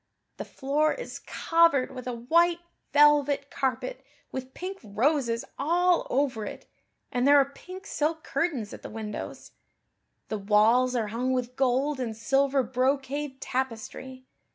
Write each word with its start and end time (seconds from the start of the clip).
The 0.37 0.45
floor 0.45 0.93
is 0.95 1.19
covered 1.19 1.93
with 1.93 2.07
a 2.07 2.13
white 2.15 2.57
velvet 2.91 3.51
carpet 3.51 4.03
with 4.31 4.55
pink 4.55 4.79
roses 4.83 5.45
all 5.59 6.07
over 6.09 6.43
it 6.43 6.65
and 7.11 7.27
there 7.27 7.37
are 7.37 7.45
pink 7.45 7.85
silk 7.85 8.23
curtains 8.23 8.73
at 8.73 8.81
the 8.81 8.89
windows. 8.89 9.51
The 10.29 10.39
walls 10.39 10.95
are 10.95 11.09
hung 11.09 11.33
with 11.33 11.55
gold 11.55 11.99
and 11.99 12.17
silver 12.17 12.63
brocade 12.63 13.39
tapestry. 13.41 14.25